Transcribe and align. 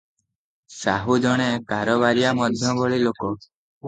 ସାହୁ 0.75 1.17
ଜଣେ 1.25 1.45
କାରବାରିଆ 1.71 2.31
ମଧ୍ୟଭଳି 2.39 2.99
ଲୋକ। 3.05 3.31